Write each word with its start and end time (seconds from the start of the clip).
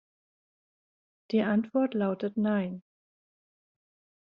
Die 1.29 1.43
Antwort 1.43 1.93
lautet 1.93 2.35
nein! 2.35 2.81